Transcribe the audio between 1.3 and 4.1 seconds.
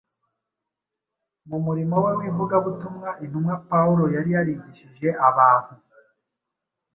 Mu murimo we w’ivugabutumwa, intumwa Pawulo